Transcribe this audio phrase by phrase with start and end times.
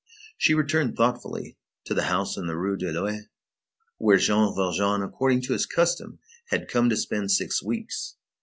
[0.35, 3.27] She returned thoughtfully to the house in the Rue de l'Ouest,
[3.99, 8.15] where Jean Valjean, according to his custom, had come to spend six weeks.